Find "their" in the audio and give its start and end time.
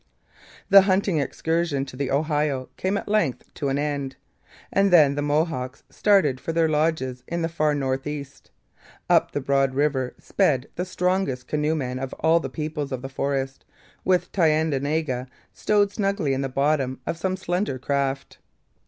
6.51-6.67